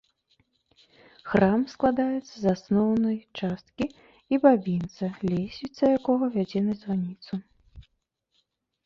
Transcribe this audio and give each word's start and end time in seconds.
Храм 1.33 1.59
складаецца 1.73 2.31
з 2.43 2.53
асноўнай 2.57 3.17
часткі 3.39 3.85
і 4.37 4.39
бабінца, 4.47 5.05
лесвіца 5.33 5.83
якога 5.99 6.25
вядзе 6.37 6.59
на 6.71 6.79
званіцу. 6.81 7.33